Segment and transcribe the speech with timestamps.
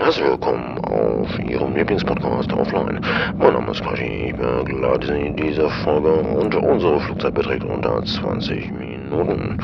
[0.00, 3.00] Herzlich willkommen auf Ihrem Lieblingspodcast Offline.
[3.36, 8.04] Mein Name ist Quashi, ich begleite Sie in dieser Folge und unsere Flugzeit beträgt unter
[8.04, 9.60] 20 Minuten.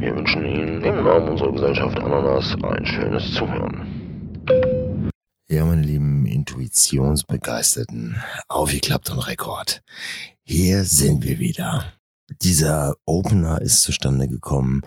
[0.00, 4.44] Wir wünschen Ihnen im Namen unserer Gesellschaft Ananas ein schönes Zuhören.
[5.48, 8.16] Ja, meine lieben Intuitionsbegeisterten,
[8.48, 9.82] aufgeklappt und Rekord.
[10.42, 11.84] Hier sind wir wieder.
[12.42, 14.82] Dieser Opener ist zustande gekommen,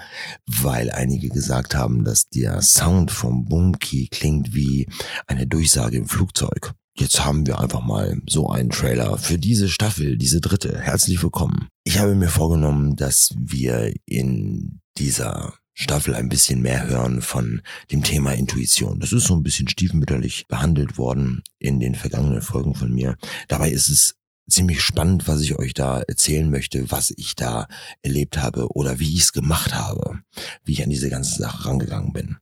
[0.45, 4.87] weil einige gesagt haben, dass der Sound vom Boomkey klingt wie
[5.25, 6.73] eine Durchsage im Flugzeug.
[6.97, 10.77] Jetzt haben wir einfach mal so einen Trailer für diese Staffel, diese dritte.
[10.81, 11.69] Herzlich willkommen.
[11.85, 18.03] Ich habe mir vorgenommen, dass wir in dieser Staffel ein bisschen mehr hören von dem
[18.03, 18.99] Thema Intuition.
[18.99, 23.15] Das ist so ein bisschen stiefmütterlich behandelt worden in den vergangenen Folgen von mir.
[23.47, 24.18] Dabei ist es
[24.49, 27.67] ziemlich spannend, was ich euch da erzählen möchte, was ich da
[28.01, 30.19] erlebt habe oder wie ich es gemacht habe,
[30.63, 32.37] wie ich an diese ganze Sache rangegangen bin.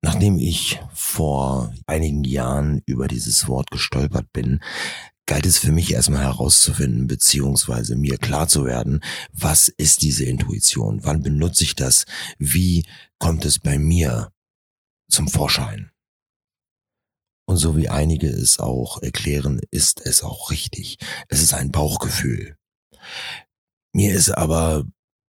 [0.00, 4.60] Nachdem ich vor einigen Jahren über dieses Wort gestolpert bin,
[5.26, 9.00] galt es für mich erstmal herauszufinden, beziehungsweise mir klar zu werden,
[9.32, 11.00] was ist diese Intuition?
[11.02, 12.06] Wann benutze ich das?
[12.38, 12.86] Wie
[13.18, 14.32] kommt es bei mir
[15.10, 15.90] zum Vorschein?
[17.48, 20.98] Und so wie einige es auch erklären, ist es auch richtig.
[21.28, 22.58] Es ist ein Bauchgefühl.
[23.94, 24.84] Mir ist aber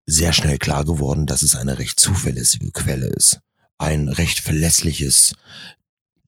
[0.07, 3.41] sehr schnell klar geworden, dass es eine recht zuverlässige Quelle ist.
[3.77, 5.35] Ein recht verlässliches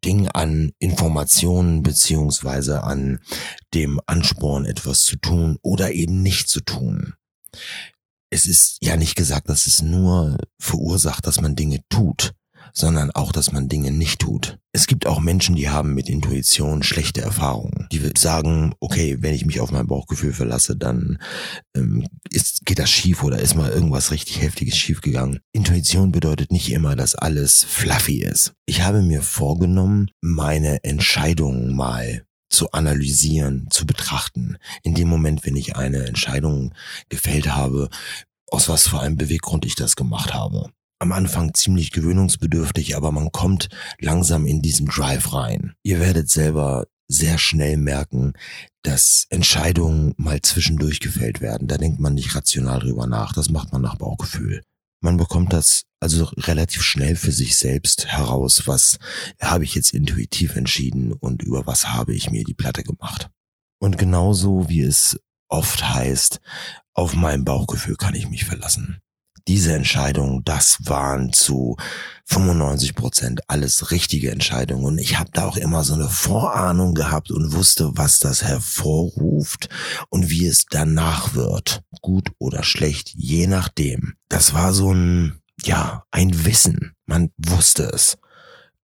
[0.05, 3.21] Ding an Informationen beziehungsweise an
[3.73, 7.15] dem Ansporn, etwas zu tun oder eben nicht zu tun.
[8.29, 12.35] Es ist ja nicht gesagt, dass es nur verursacht, dass man Dinge tut
[12.73, 14.59] sondern auch, dass man Dinge nicht tut.
[14.73, 17.89] Es gibt auch Menschen, die haben mit Intuition schlechte Erfahrungen.
[17.91, 21.19] Die sagen, okay, wenn ich mich auf mein Bauchgefühl verlasse, dann
[21.75, 25.41] ähm, ist, geht das schief oder ist mal irgendwas richtig Heftiges schiefgegangen.
[25.53, 28.53] Intuition bedeutet nicht immer, dass alles fluffy ist.
[28.67, 34.59] Ich habe mir vorgenommen, meine Entscheidungen mal zu analysieren, zu betrachten.
[34.83, 36.73] In dem Moment, wenn ich eine Entscheidung
[37.09, 37.89] gefällt habe,
[38.51, 43.33] aus was für einem Beweggrund ich das gemacht habe am Anfang ziemlich gewöhnungsbedürftig, aber man
[43.33, 43.69] kommt
[44.01, 45.75] langsam in diesen Drive rein.
[45.83, 48.35] Ihr werdet selber sehr schnell merken,
[48.83, 51.69] dass Entscheidungen mal zwischendurch gefällt werden.
[51.69, 54.63] Da denkt man nicht rational drüber nach, das macht man nach Bauchgefühl.
[55.01, 58.99] Man bekommt das also relativ schnell für sich selbst heraus, was
[59.41, 63.31] habe ich jetzt intuitiv entschieden und über was habe ich mir die Platte gemacht.
[63.81, 66.41] Und genauso wie es oft heißt,
[66.95, 69.01] auf mein Bauchgefühl kann ich mich verlassen
[69.49, 71.77] diese Entscheidung, das waren zu
[72.27, 74.85] 95 Prozent alles richtige Entscheidungen.
[74.85, 79.71] Und ich habe da auch immer so eine Vorahnung gehabt und wusste, was das hervorruft
[80.11, 81.83] und wie es danach wird.
[82.03, 84.15] Gut oder schlecht, je nachdem.
[84.29, 86.93] Das war so ein, ja, ein Wissen.
[87.07, 88.19] Man wusste es.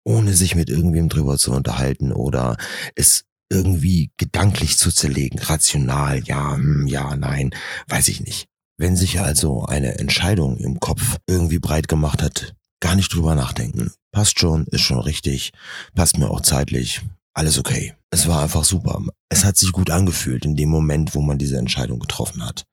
[0.05, 2.57] Ohne sich mit irgendwem drüber zu unterhalten oder
[2.95, 7.51] es irgendwie gedanklich zu zerlegen, rational, ja, hm, ja, nein,
[7.87, 8.47] weiß ich nicht.
[8.77, 13.91] Wenn sich also eine Entscheidung im Kopf irgendwie breit gemacht hat, gar nicht drüber nachdenken.
[14.11, 15.51] Passt schon, ist schon richtig,
[15.95, 17.01] passt mir auch zeitlich,
[17.33, 17.93] alles okay.
[18.11, 19.01] Es war einfach super.
[19.29, 22.65] Es hat sich gut angefühlt in dem Moment, wo man diese Entscheidung getroffen hat,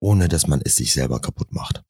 [0.00, 1.82] ohne dass man es sich selber kaputt macht.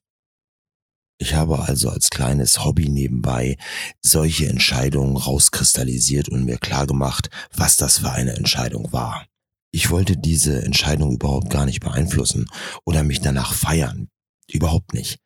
[1.21, 3.57] Ich habe also als kleines Hobby nebenbei
[4.01, 9.25] solche Entscheidungen rauskristallisiert und mir klar gemacht, was das für eine Entscheidung war.
[9.71, 12.47] Ich wollte diese Entscheidung überhaupt gar nicht beeinflussen
[12.85, 14.09] oder mich danach feiern.
[14.51, 15.19] Überhaupt nicht.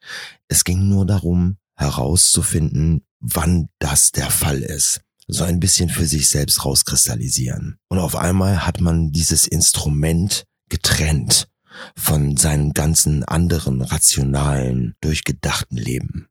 [0.50, 5.02] Es ging nur darum, herauszufinden, wann das der Fall ist.
[5.28, 7.78] So ein bisschen für sich selbst rauskristallisieren.
[7.88, 11.48] Und auf einmal hat man dieses Instrument getrennt
[11.96, 16.28] von seinem ganzen anderen rationalen, durchgedachten Leben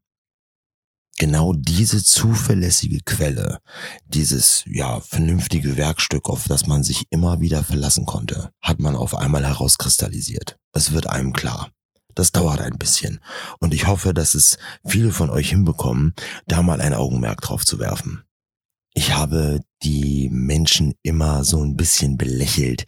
[1.17, 3.59] genau diese zuverlässige Quelle,
[4.05, 9.15] dieses ja vernünftige Werkstück, auf das man sich immer wieder verlassen konnte, hat man auf
[9.15, 10.57] einmal herauskristallisiert.
[10.73, 11.71] Es wird einem klar.
[12.15, 13.19] Das dauert ein bisschen.
[13.59, 16.13] Und ich hoffe, dass es viele von euch hinbekommen,
[16.45, 18.23] da mal ein Augenmerk drauf zu werfen.
[18.93, 22.85] Ich habe die Menschen immer so ein bisschen belächelt,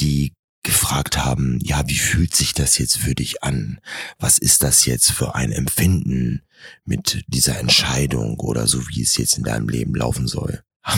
[0.00, 0.32] die
[0.62, 3.80] gefragt haben, ja, wie fühlt sich das jetzt für dich an?
[4.18, 6.42] Was ist das jetzt für ein Empfinden
[6.84, 10.62] mit dieser Entscheidung oder so, wie es jetzt in deinem Leben laufen soll?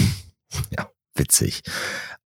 [0.76, 1.62] ja, witzig.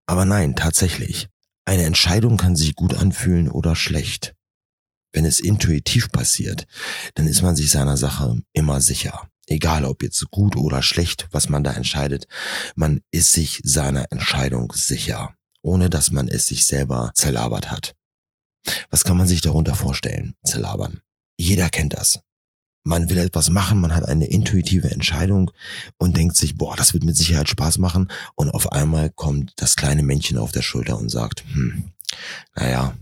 [0.07, 1.29] Aber nein, tatsächlich.
[1.65, 4.35] Eine Entscheidung kann sich gut anfühlen oder schlecht.
[5.13, 6.67] Wenn es intuitiv passiert,
[7.15, 9.29] dann ist man sich seiner Sache immer sicher.
[9.47, 12.27] Egal ob jetzt gut oder schlecht, was man da entscheidet,
[12.75, 15.35] man ist sich seiner Entscheidung sicher
[15.65, 17.97] ohne dass man es sich selber zerlabert hat.
[18.91, 20.35] Was kann man sich darunter vorstellen?
[20.45, 21.01] Zerlabern.
[21.37, 22.21] Jeder kennt das.
[22.85, 25.51] Man will etwas machen, man hat eine intuitive Entscheidung
[25.97, 28.11] und denkt sich, boah, das wird mit Sicherheit Spaß machen.
[28.35, 31.93] Und auf einmal kommt das kleine Männchen auf der Schulter und sagt, hm,
[32.55, 32.97] naja,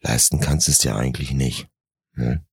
[0.00, 1.68] leisten kannst du es ja eigentlich nicht.
[2.14, 2.44] Ne?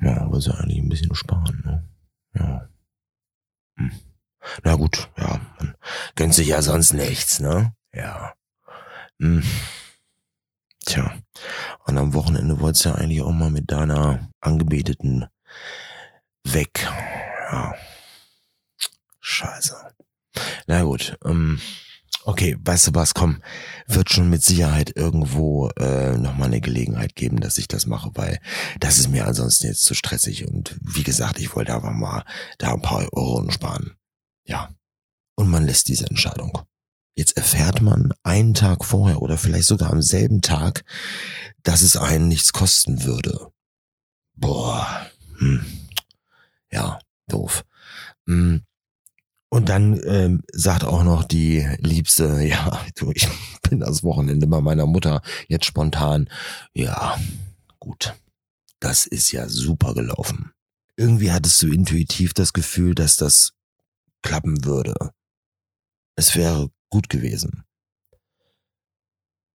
[0.00, 1.88] Ja, aber so eigentlich ein bisschen sparen, ne?
[2.34, 2.68] Ja.
[3.78, 3.92] Hm.
[4.62, 5.74] Na gut, ja, man
[6.14, 7.74] gönnt sich ja sonst nichts, ne?
[7.94, 8.34] Ja.
[9.18, 9.42] Hm.
[10.86, 11.18] Tja,
[11.84, 15.26] und am Wochenende wolltest du ja eigentlich auch mal mit deiner Angebeteten
[16.44, 16.88] weg.
[17.50, 17.74] Ja.
[19.20, 19.74] Scheiße.
[20.68, 21.60] Na gut, ähm,
[22.22, 23.42] okay, weißt du was, komm,
[23.88, 28.38] wird schon mit Sicherheit irgendwo äh, nochmal eine Gelegenheit geben, dass ich das mache, weil
[28.78, 32.24] das ist mir ansonsten jetzt zu stressig und wie gesagt, ich wollte aber mal
[32.58, 33.96] da ein paar Euro sparen.
[34.44, 34.70] Ja.
[35.34, 36.60] Und man lässt diese Entscheidung.
[37.16, 40.84] Jetzt erfährt man einen Tag vorher oder vielleicht sogar am selben Tag,
[41.62, 43.48] dass es einen nichts kosten würde.
[44.34, 45.06] Boah.
[45.38, 45.64] Hm.
[46.70, 47.64] Ja, doof.
[48.26, 48.62] Hm.
[49.48, 53.26] Und dann ähm, sagt auch noch die Liebste, ja, du, ich
[53.62, 56.28] bin das Wochenende bei meiner Mutter jetzt spontan.
[56.74, 57.18] Ja,
[57.80, 58.14] gut.
[58.78, 60.52] Das ist ja super gelaufen.
[60.96, 63.52] Irgendwie hattest du intuitiv das Gefühl, dass das
[64.20, 64.94] klappen würde.
[66.14, 67.64] Es wäre gut gewesen.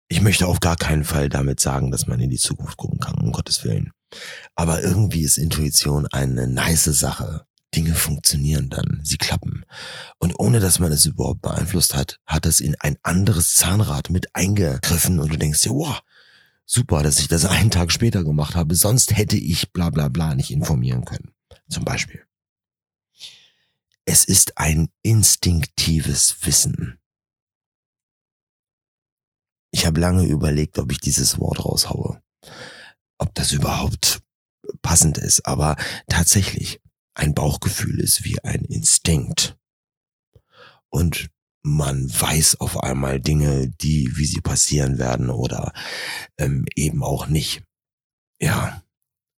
[0.09, 3.15] Ich möchte auf gar keinen Fall damit sagen, dass man in die Zukunft gucken kann,
[3.15, 3.93] um Gottes Willen.
[4.56, 7.47] Aber irgendwie ist Intuition eine nice Sache.
[7.75, 9.65] Dinge funktionieren dann, sie klappen.
[10.19, 14.35] Und ohne dass man es überhaupt beeinflusst hat, hat es in ein anderes Zahnrad mit
[14.35, 16.00] eingegriffen und du denkst dir, wow,
[16.67, 20.35] super, dass ich das einen Tag später gemacht habe, sonst hätte ich bla bla bla
[20.35, 21.33] nicht informieren können.
[21.69, 22.25] Zum Beispiel.
[24.05, 27.00] Es ist ein instinktives Wissen.
[29.70, 32.22] Ich habe lange überlegt, ob ich dieses Wort raushaue.
[33.19, 34.20] Ob das überhaupt
[34.82, 35.46] passend ist.
[35.46, 35.76] Aber
[36.08, 36.81] tatsächlich,
[37.14, 39.56] ein Bauchgefühl ist wie ein Instinkt.
[40.88, 41.31] Und
[41.62, 45.73] man weiß auf einmal Dinge, die, wie sie passieren werden oder
[46.38, 47.62] ähm, eben auch nicht.
[48.40, 48.82] Ja,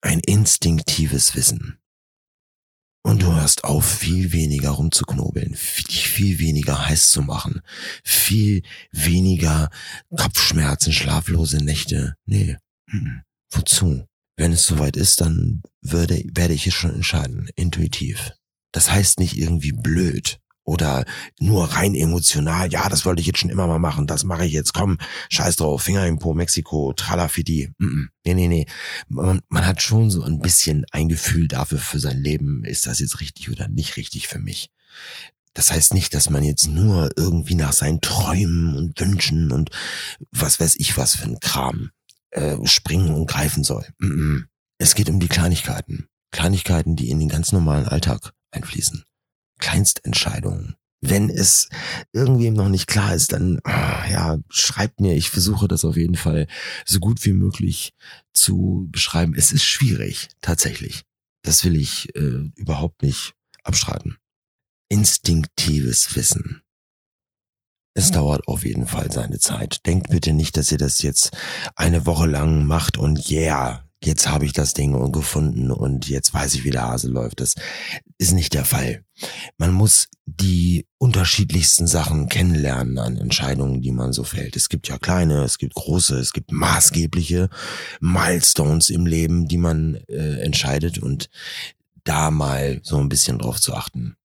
[0.03, 1.79] ein instinktives Wissen.
[3.03, 7.63] Und du hörst auf, viel weniger rumzuknobeln, dich viel weniger heiß zu machen,
[8.05, 8.63] viel
[8.93, 9.71] weniger
[10.15, 12.15] Kopfschmerzen, schlaflose Nächte.
[12.27, 12.59] Nee,
[13.51, 14.05] wozu?
[14.37, 18.33] Wenn es soweit ist, dann würde, werde ich es schon entscheiden, intuitiv.
[18.73, 21.05] Das heißt nicht irgendwie blöd, oder
[21.39, 24.53] nur rein emotional, ja, das wollte ich jetzt schon immer mal machen, das mache ich
[24.53, 24.99] jetzt, komm,
[25.31, 27.71] scheiß drauf, Finger im Po, Mexiko, tralafidi.
[27.79, 28.09] Mm -mm.
[28.25, 28.67] Nee, nee, nee.
[29.09, 33.01] Man, man hat schon so ein bisschen ein Gefühl dafür für sein Leben, ist das
[33.01, 34.71] jetzt richtig oder nicht richtig für mich.
[35.55, 39.71] Das heißt nicht, dass man jetzt nur irgendwie nach seinen Träumen und Wünschen und
[40.31, 41.91] was weiß ich was für ein Kram
[42.31, 43.87] äh, springen und greifen soll.
[43.99, 44.45] Mm
[44.81, 46.07] es geht um die Kleinigkeiten.
[46.33, 49.05] Kleinigkeiten, die in den ganz normalen Alltag einfließen.
[49.61, 50.77] Kleinstentscheidungen.
[51.03, 51.71] Wenn es
[52.13, 55.15] irgendwem noch nicht klar ist, dann ja, schreibt mir.
[55.15, 56.47] Ich versuche das auf jeden Fall
[56.85, 57.95] so gut wie möglich
[58.35, 59.35] zu beschreiben.
[59.35, 61.03] Es ist schwierig, tatsächlich.
[61.43, 63.35] Das will ich äh, überhaupt nicht
[63.65, 64.19] abstreiten.
[64.91, 66.63] Instinktives Wissen.
[67.95, 69.85] Es dauert auf jeden Fall seine Zeit.
[69.87, 71.37] Denkt bitte nicht, dass ihr das jetzt
[71.75, 76.55] eine Woche lang macht und yeah, jetzt habe ich das Ding gefunden und jetzt weiß
[76.55, 77.41] ich, wie der Hase läuft.
[77.41, 77.55] Das
[78.19, 79.05] ist nicht der Fall.
[79.59, 84.57] Man muss die unterschiedlichsten Sachen kennenlernen an Entscheidungen, die man so fällt.
[84.57, 87.51] Es gibt ja kleine, es gibt große, es gibt maßgebliche
[88.01, 91.29] Milestones im Leben, die man äh, entscheidet und
[92.05, 94.17] da mal so ein bisschen drauf zu achten.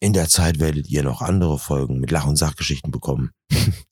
[0.00, 3.30] In der Zeit werdet ihr noch andere Folgen mit Lach- und Sachgeschichten bekommen.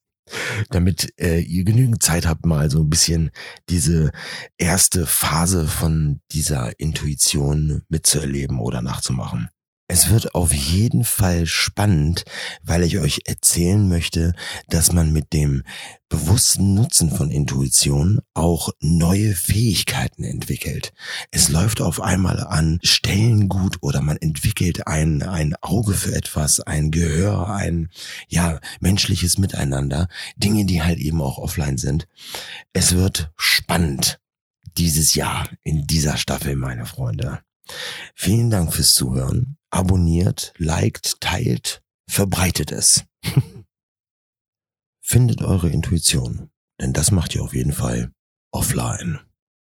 [0.71, 3.31] damit äh, ihr genügend Zeit habt, mal so ein bisschen
[3.69, 4.13] diese
[4.57, 9.49] erste Phase von dieser Intuition mitzuerleben oder nachzumachen.
[9.91, 12.27] Es wird auf jeden Fall spannend,
[12.63, 14.35] weil ich euch erzählen möchte,
[14.69, 15.63] dass man mit dem
[16.11, 20.93] bewussten Nutzen von Intuition auch neue Fähigkeiten entwickelt.
[21.31, 26.61] Es läuft auf einmal an Stellen gut oder man entwickelt ein, ein Auge für etwas,
[26.61, 27.89] ein Gehör, ein,
[28.29, 30.09] ja, menschliches Miteinander.
[30.37, 32.07] Dinge, die halt eben auch offline sind.
[32.75, 34.21] Es wird spannend
[34.77, 37.41] dieses Jahr in dieser Staffel, meine Freunde.
[38.15, 43.05] Vielen Dank fürs Zuhören abonniert, liked, teilt, verbreitet es.
[45.01, 48.13] Findet eure Intuition, denn das macht ihr auf jeden Fall
[48.53, 49.21] offline.